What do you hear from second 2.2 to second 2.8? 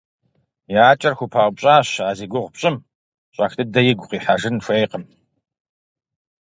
гугъу пщӀым,